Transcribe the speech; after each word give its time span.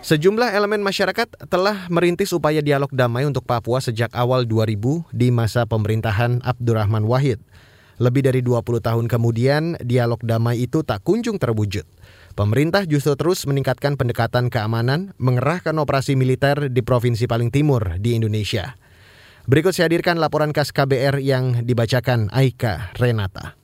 Sejumlah 0.00 0.52
elemen 0.52 0.80
masyarakat 0.84 1.28
telah 1.48 1.88
merintis 1.88 2.32
upaya 2.36 2.60
dialog 2.60 2.92
damai 2.92 3.24
untuk 3.24 3.44
Papua 3.48 3.80
sejak 3.80 4.12
awal 4.12 4.44
2000 4.44 5.08
di 5.12 5.28
masa 5.32 5.64
pemerintahan 5.64 6.44
Abdurrahman 6.44 7.08
Wahid. 7.08 7.40
Lebih 8.00 8.28
dari 8.28 8.40
20 8.40 8.80
tahun 8.80 9.06
kemudian, 9.12 9.76
dialog 9.84 10.20
damai 10.24 10.64
itu 10.64 10.80
tak 10.80 11.04
kunjung 11.04 11.36
terwujud. 11.36 11.84
Pemerintah 12.32 12.88
justru 12.88 13.12
terus 13.12 13.44
meningkatkan 13.44 14.00
pendekatan 14.00 14.48
keamanan, 14.48 15.12
mengerahkan 15.20 15.76
operasi 15.76 16.16
militer 16.16 16.72
di 16.72 16.80
provinsi 16.80 17.28
paling 17.28 17.52
timur 17.52 18.00
di 18.00 18.16
Indonesia. 18.16 18.76
Berikut 19.44 19.76
saya 19.76 19.92
hadirkan 19.92 20.16
laporan 20.16 20.56
khas 20.56 20.72
KBR 20.72 21.20
yang 21.20 21.60
dibacakan 21.68 22.32
Aika 22.32 22.92
Renata. 22.96 23.59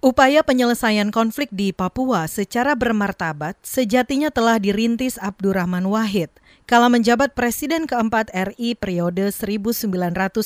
Upaya 0.00 0.40
penyelesaian 0.40 1.12
konflik 1.12 1.52
di 1.52 1.76
Papua 1.76 2.24
secara 2.24 2.72
bermartabat 2.72 3.60
sejatinya 3.60 4.32
telah 4.32 4.56
dirintis 4.56 5.20
Abdurrahman 5.20 5.84
Wahid 5.84 6.32
kala 6.64 6.88
menjabat 6.88 7.36
Presiden 7.36 7.84
keempat 7.84 8.32
RI 8.32 8.80
periode 8.80 9.28
1999 9.28 10.40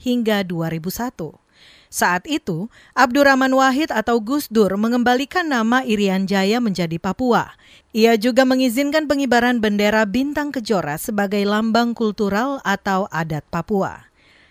hingga 0.00 0.36
2001. 0.48 1.44
Saat 1.92 2.24
itu, 2.24 2.72
Abdurrahman 2.96 3.52
Wahid 3.52 3.92
atau 3.92 4.16
Gus 4.16 4.48
Dur 4.48 4.72
mengembalikan 4.80 5.52
nama 5.52 5.84
Irian 5.84 6.24
Jaya 6.24 6.56
menjadi 6.56 6.96
Papua. 6.96 7.52
Ia 7.92 8.16
juga 8.16 8.48
mengizinkan 8.48 9.12
pengibaran 9.12 9.60
bendera 9.60 10.08
bintang 10.08 10.56
kejora 10.56 10.96
sebagai 10.96 11.44
lambang 11.44 11.92
kultural 11.92 12.64
atau 12.64 13.12
adat 13.12 13.44
Papua. 13.52 14.09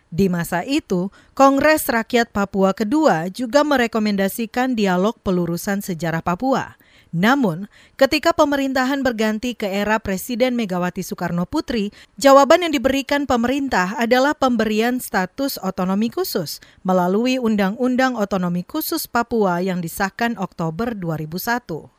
Di 0.10 0.26
masa 0.26 0.66
itu, 0.66 1.14
Kongres 1.38 1.86
Rakyat 1.86 2.34
Papua 2.34 2.74
kedua 2.74 3.30
juga 3.30 3.62
merekomendasikan 3.62 4.74
dialog 4.74 5.14
pelurusan 5.22 5.86
sejarah 5.86 6.26
Papua. 6.26 6.82
Namun, 7.14 7.70
ketika 7.98 8.34
pemerintahan 8.34 9.02
berganti 9.02 9.58
ke 9.58 9.66
era 9.70 9.98
Presiden 10.02 10.54
Megawati 10.54 11.02
Soekarno 11.02 11.46
Putri, 11.46 11.94
jawaban 12.22 12.66
yang 12.66 12.74
diberikan 12.74 13.26
pemerintah 13.26 13.98
adalah 13.98 14.38
pemberian 14.38 15.02
status 15.02 15.62
otonomi 15.62 16.14
khusus 16.14 16.62
melalui 16.86 17.42
Undang-Undang 17.42 18.14
Otonomi 18.14 18.62
Khusus 18.62 19.10
Papua 19.10 19.62
yang 19.62 19.82
disahkan 19.82 20.38
Oktober 20.38 20.94
2001. 20.94 21.99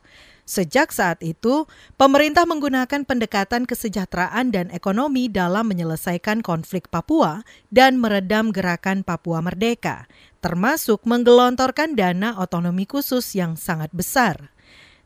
Sejak 0.51 0.91
saat 0.91 1.23
itu, 1.23 1.63
pemerintah 1.95 2.43
menggunakan 2.43 3.07
pendekatan 3.07 3.63
kesejahteraan 3.63 4.51
dan 4.51 4.67
ekonomi 4.75 5.31
dalam 5.31 5.63
menyelesaikan 5.71 6.43
konflik 6.43 6.91
Papua 6.91 7.47
dan 7.71 7.95
meredam 7.95 8.51
gerakan 8.51 9.07
Papua 9.07 9.39
Merdeka, 9.39 10.11
termasuk 10.43 11.07
menggelontorkan 11.07 11.95
dana 11.95 12.35
otonomi 12.35 12.83
khusus 12.83 13.31
yang 13.31 13.55
sangat 13.55 13.95
besar. 13.95 14.51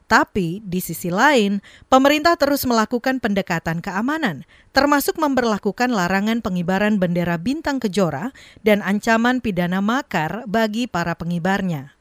Tapi 0.10 0.66
di 0.66 0.82
sisi 0.82 1.14
lain, 1.14 1.62
pemerintah 1.94 2.42
terus 2.42 2.66
melakukan 2.66 3.22
pendekatan 3.22 3.86
keamanan, 3.86 4.50
termasuk 4.73 5.14
memperlakukan 5.22 5.94
larangan 5.94 6.42
pengibaran 6.42 6.98
bendera 6.98 7.38
bintang 7.38 7.78
kejora 7.78 8.34
dan 8.66 8.82
ancaman 8.82 9.46
pidana 9.46 9.78
makar 9.78 10.42
bagi 10.50 10.90
para 10.90 11.14
pengibarnya. 11.14 11.94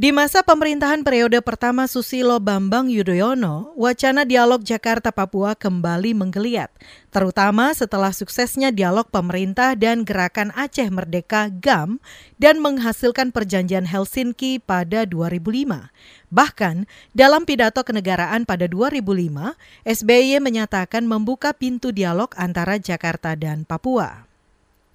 Di 0.00 0.16
masa 0.16 0.40
pemerintahan 0.40 1.04
periode 1.04 1.36
pertama 1.44 1.84
Susilo 1.84 2.40
Bambang 2.40 2.88
Yudhoyono, 2.88 3.76
wacana 3.76 4.24
dialog 4.24 4.64
Jakarta-Papua 4.64 5.52
kembali 5.52 6.16
menggeliat, 6.16 6.72
terutama 7.12 7.68
setelah 7.76 8.08
suksesnya 8.08 8.72
dialog 8.72 9.04
pemerintah 9.12 9.76
dan 9.76 10.08
gerakan 10.08 10.56
Aceh 10.56 10.88
Merdeka 10.88 11.52
GAM 11.52 12.00
dan 12.40 12.64
menghasilkan 12.64 13.28
perjanjian 13.28 13.84
Helsinki 13.84 14.56
pada 14.64 15.04
2005. 15.04 15.92
Bahkan, 16.32 16.88
dalam 17.12 17.44
pidato 17.44 17.84
kenegaraan 17.84 18.48
pada 18.48 18.64
2005, 18.72 19.52
SBY 19.84 20.40
menyatakan 20.40 21.04
membuka 21.04 21.52
pintu 21.52 21.92
dialog 21.92 22.32
antara 22.40 22.80
Jakarta 22.80 23.36
dan 23.36 23.68
Papua. 23.68 24.29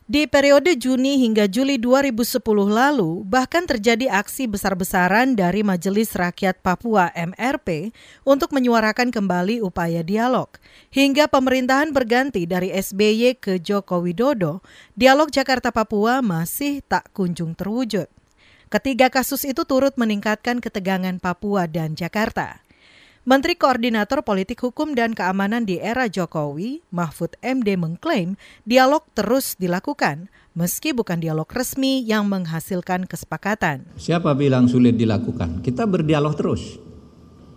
Di 0.06 0.30
periode 0.30 0.78
Juni 0.78 1.18
hingga 1.18 1.50
Juli 1.50 1.82
2010 1.82 2.38
lalu, 2.70 3.26
bahkan 3.26 3.66
terjadi 3.66 4.06
aksi 4.14 4.46
besar-besaran 4.46 5.34
dari 5.34 5.66
Majelis 5.66 6.14
Rakyat 6.14 6.62
Papua 6.62 7.10
MRP 7.18 7.90
untuk 8.22 8.54
menyuarakan 8.54 9.10
kembali 9.10 9.66
upaya 9.66 10.06
dialog. 10.06 10.62
Hingga 10.94 11.26
pemerintahan 11.26 11.90
berganti 11.90 12.46
dari 12.46 12.70
SBY 12.70 13.42
ke 13.42 13.58
Joko 13.58 14.06
Widodo, 14.06 14.62
dialog 14.94 15.34
Jakarta-Papua 15.34 16.22
masih 16.22 16.86
tak 16.86 17.10
kunjung 17.10 17.58
terwujud. 17.58 18.06
Ketiga 18.70 19.10
kasus 19.10 19.42
itu 19.42 19.66
turut 19.66 19.98
meningkatkan 19.98 20.62
ketegangan 20.62 21.18
Papua 21.18 21.66
dan 21.66 21.98
Jakarta. 21.98 22.65
Menteri 23.26 23.58
Koordinator 23.58 24.22
Politik 24.22 24.62
Hukum 24.62 24.94
dan 24.94 25.18
Keamanan 25.18 25.66
di 25.66 25.82
era 25.82 26.06
Jokowi, 26.06 26.86
Mahfud 26.94 27.34
MD 27.42 27.74
mengklaim 27.74 28.38
dialog 28.70 29.02
terus 29.18 29.58
dilakukan, 29.58 30.30
meski 30.54 30.94
bukan 30.94 31.18
dialog 31.18 31.50
resmi 31.50 32.06
yang 32.06 32.30
menghasilkan 32.30 33.10
kesepakatan. 33.10 33.90
Siapa 33.98 34.38
bilang 34.38 34.70
sulit 34.70 34.94
dilakukan? 34.94 35.66
Kita 35.66 35.90
berdialog 35.90 36.38
terus, 36.38 36.78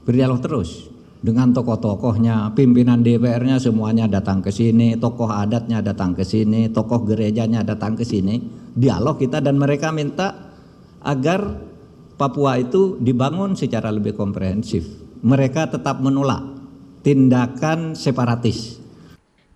berdialog 0.09 0.41
terus 0.41 0.89
dengan 1.21 1.53
tokoh-tokohnya, 1.53 2.57
pimpinan 2.57 3.05
DPR-nya 3.05 3.61
semuanya 3.61 4.09
datang 4.09 4.41
ke 4.41 4.49
sini, 4.49 4.97
tokoh 4.97 5.29
adatnya 5.29 5.85
datang 5.85 6.17
ke 6.17 6.25
sini, 6.25 6.73
tokoh 6.73 7.05
gerejanya 7.05 7.61
datang 7.61 7.93
ke 7.93 8.09
sini, 8.09 8.41
dialog 8.73 9.21
kita 9.21 9.45
dan 9.45 9.61
mereka 9.61 9.93
minta 9.93 10.33
agar 11.05 11.69
Papua 12.17 12.57
itu 12.57 12.97
dibangun 12.99 13.53
secara 13.55 13.93
lebih 13.93 14.17
komprehensif 14.17 15.08
mereka 15.23 15.71
tetap 15.71 15.99
menolak 15.99 16.43
tindakan 17.03 17.95
separatis. 17.95 18.79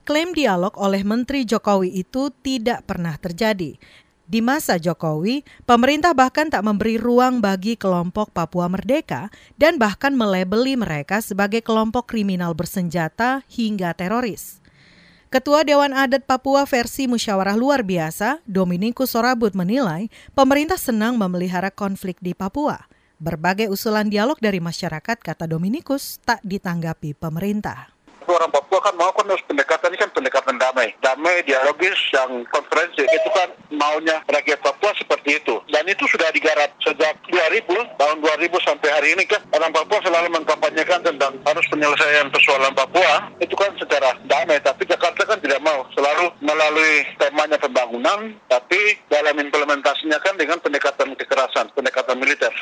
Klaim 0.03 0.35
dialog 0.35 0.75
oleh 0.83 1.07
Menteri 1.07 1.47
Jokowi 1.47 1.95
itu 1.95 2.35
tidak 2.43 2.83
pernah 2.91 3.15
terjadi. 3.15 3.79
Di 4.27 4.41
masa 4.41 4.81
Jokowi, 4.81 5.45
pemerintah 5.69 6.17
bahkan 6.17 6.49
tak 6.49 6.65
memberi 6.65 6.97
ruang 6.97 7.45
bagi 7.45 7.77
kelompok 7.77 8.33
Papua 8.33 8.67
Merdeka 8.67 9.29
dan 9.61 9.77
bahkan 9.77 10.17
melebeli 10.17 10.75
mereka 10.75 11.21
sebagai 11.21 11.61
kelompok 11.61 12.11
kriminal 12.11 12.57
bersenjata 12.57 13.45
hingga 13.47 13.93
teroris. 13.93 14.63
Ketua 15.33 15.65
Dewan 15.65 15.97
Adat 15.97 16.29
Papua 16.29 16.69
versi 16.69 17.09
musyawarah 17.09 17.57
luar 17.57 17.81
biasa, 17.85 18.45
Dominikus 18.45 19.17
Sorabut 19.17 19.57
menilai 19.57 20.13
pemerintah 20.37 20.77
senang 20.77 21.17
memelihara 21.17 21.73
konflik 21.73 22.21
di 22.21 22.37
Papua. 22.37 22.92
Berbagai 23.23 23.71
usulan 23.71 24.11
dialog 24.11 24.35
dari 24.43 24.59
masyarakat, 24.59 25.23
kata 25.23 25.47
Dominikus, 25.47 26.19
tak 26.27 26.43
ditanggapi 26.43 27.15
pemerintah 27.15 27.93
orang 28.33 28.51
Papua 28.51 28.81
kan 28.81 28.95
mau 28.97 29.13
kan 29.13 29.29
harus 29.29 29.45
pendekatan 29.45 29.93
ini 29.93 29.99
kan 30.01 30.11
pendekatan 30.11 30.57
damai. 30.57 30.89
Damai, 31.05 31.45
dialogis, 31.45 31.99
yang 32.17 32.43
konferensi. 32.49 33.05
Itu 33.05 33.29
kan 33.31 33.53
maunya 33.71 34.25
rakyat 34.27 34.59
Papua 34.65 34.91
seperti 34.97 35.39
itu. 35.39 35.61
Dan 35.69 35.85
itu 35.87 36.09
sudah 36.09 36.33
digarap 36.33 36.73
sejak 36.81 37.15
2000, 37.29 37.69
tahun 38.01 38.17
2000 38.25 38.67
sampai 38.67 38.89
hari 38.89 39.09
ini 39.15 39.25
kan 39.29 39.45
orang 39.53 39.71
Papua 39.71 40.01
selalu 40.03 40.29
mengkampanyekan 40.33 41.01
tentang 41.05 41.37
harus 41.45 41.67
penyelesaian 41.69 42.33
persoalan 42.33 42.73
Papua. 42.73 43.31
Itu 43.39 43.55
kan 43.55 43.71
secara 43.77 44.17
damai. 44.27 44.59
Tapi 44.65 44.89
Jakarta 44.89 45.23
kan 45.29 45.39
tidak 45.39 45.61
mau. 45.61 45.85
Selalu 45.93 46.33
melalui 46.41 47.05
temanya 47.21 47.61
pembangunan, 47.61 48.33
tapi 48.49 48.99
dalam 49.13 49.37
implementasinya 49.37 50.19
kan 50.25 50.35
dengan 50.41 50.59
pendekatan 50.59 51.15
kekerasan, 51.15 51.71
pendekatan 51.77 52.17
militer. 52.19 52.53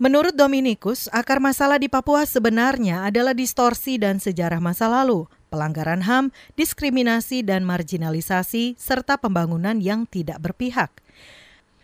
Menurut 0.00 0.32
Dominikus, 0.32 1.12
akar 1.12 1.44
masalah 1.44 1.76
di 1.76 1.84
Papua 1.84 2.24
sebenarnya 2.24 3.04
adalah 3.04 3.36
distorsi 3.36 4.00
dan 4.00 4.16
sejarah 4.16 4.56
masa 4.56 4.88
lalu, 4.88 5.28
pelanggaran 5.52 6.08
HAM, 6.08 6.32
diskriminasi 6.56 7.44
dan 7.44 7.68
marginalisasi, 7.68 8.80
serta 8.80 9.20
pembangunan 9.20 9.76
yang 9.76 10.08
tidak 10.08 10.40
berpihak. 10.40 10.88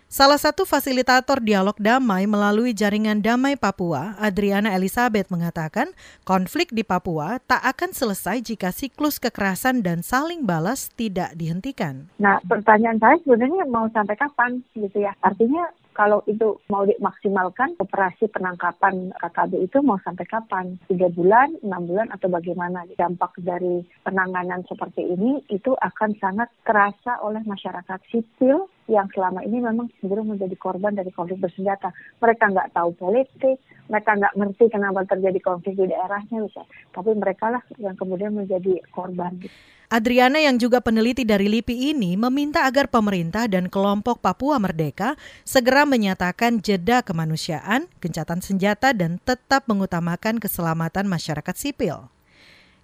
Salah 0.09 0.41
satu 0.41 0.65
fasilitator 0.65 1.45
dialog 1.45 1.77
damai 1.77 2.25
melalui 2.25 2.73
jaringan 2.73 3.21
Damai 3.21 3.53
Papua, 3.53 4.17
Adriana 4.17 4.73
Elizabeth 4.73 5.29
mengatakan, 5.29 5.93
konflik 6.25 6.73
di 6.73 6.89
Papua 6.89 7.37
tak 7.45 7.61
akan 7.69 7.93
selesai 7.93 8.41
jika 8.41 8.73
siklus 8.73 9.21
kekerasan 9.21 9.85
dan 9.85 10.01
saling 10.01 10.49
balas 10.49 10.89
tidak 10.97 11.37
dihentikan. 11.37 12.09
Nah, 12.17 12.41
pertanyaan 12.49 12.97
saya 12.97 13.21
sebenarnya 13.29 13.69
mau 13.69 13.93
sampai 13.93 14.17
kapan 14.17 14.65
gitu 14.73 15.05
ya? 15.05 15.13
Artinya 15.21 15.69
kalau 15.97 16.21
itu 16.29 16.61
mau 16.69 16.85
dimaksimalkan 16.85 17.81
operasi 17.81 18.29
penangkapan 18.29 19.17
KKB 19.17 19.65
itu 19.65 19.81
mau 19.81 19.97
sampai 20.05 20.29
kapan? 20.29 20.77
Tiga 20.93 21.09
bulan, 21.09 21.57
enam 21.65 21.89
bulan 21.89 22.13
atau 22.13 22.29
bagaimana? 22.29 22.85
Dampak 23.01 23.41
dari 23.41 23.81
penanganan 24.05 24.61
seperti 24.69 25.17
ini 25.17 25.41
itu 25.49 25.73
akan 25.73 26.13
sangat 26.21 26.53
terasa 26.69 27.17
oleh 27.25 27.41
masyarakat 27.49 27.97
sipil 28.13 28.69
yang 28.87 29.11
selama 29.11 29.43
ini 29.43 29.59
memang 29.59 29.91
cenderung 29.99 30.31
menjadi 30.31 30.55
korban 30.59 30.95
dari 30.95 31.11
konflik 31.11 31.43
bersenjata. 31.43 31.91
Mereka 32.23 32.45
nggak 32.55 32.71
tahu 32.75 32.95
politik, 32.95 33.59
mereka 33.91 34.15
nggak 34.15 34.35
ngerti 34.39 34.65
kenapa 34.71 35.03
terjadi 35.07 35.39
konflik 35.43 35.75
di 35.75 35.91
daerahnya 35.91 36.47
bisa. 36.47 36.63
Tapi 36.95 37.11
mereka 37.19 37.51
lah 37.51 37.63
yang 37.83 37.99
kemudian 37.99 38.35
menjadi 38.35 38.79
korban. 38.95 39.43
Adriana 39.87 40.43
yang 40.43 40.59
juga 40.59 40.83
peneliti 40.83 41.23
dari 41.23 41.47
LIPI 41.47 41.95
ini 41.95 42.19
meminta 42.19 42.67
agar 42.67 42.91
pemerintah 42.91 43.47
dan 43.47 43.71
kelompok 43.71 44.19
Papua 44.19 44.59
Merdeka 44.59 45.15
segera 45.47 45.87
menyatakan 45.87 46.59
jeda 46.59 47.07
kemanusiaan, 47.07 47.87
gencatan 48.03 48.43
senjata, 48.43 48.91
dan 48.91 49.23
tetap 49.23 49.71
mengutamakan 49.71 50.43
keselamatan 50.43 51.07
masyarakat 51.07 51.55
sipil. 51.55 52.11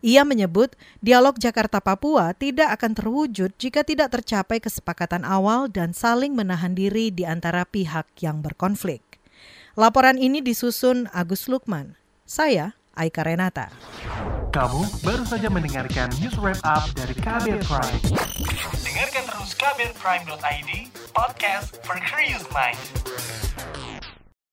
Ia 0.03 0.27
menyebut 0.27 0.75
dialog 0.99 1.39
Jakarta-Papua 1.39 2.35
tidak 2.35 2.75
akan 2.75 2.93
terwujud 2.99 3.55
jika 3.55 3.87
tidak 3.87 4.11
tercapai 4.11 4.59
kesepakatan 4.59 5.23
awal 5.23 5.71
dan 5.71 5.95
saling 5.95 6.35
menahan 6.35 6.75
diri 6.75 7.15
di 7.15 7.23
antara 7.23 7.63
pihak 7.63 8.11
yang 8.19 8.43
berkonflik. 8.43 9.23
Laporan 9.79 10.19
ini 10.19 10.43
disusun 10.43 11.07
Agus 11.15 11.47
Lukman. 11.47 11.95
Saya 12.27 12.75
Aika 12.99 13.23
Renata. 13.23 13.71
Kamu 14.51 14.85
baru 15.07 15.25
saja 15.25 15.49
mendengarkan 15.49 16.13
news 16.19 16.35
wrap 16.37 16.59
up 16.67 16.85
dari 16.93 17.15
Kabel 17.17 17.63
Prime. 17.63 18.03
Dengarkan 18.83 19.25
terus 19.31 19.55
kabelprime.id, 19.57 20.71
podcast 21.17 21.79
for 21.87 21.97
curious 22.05 22.45
mind. 22.53 22.77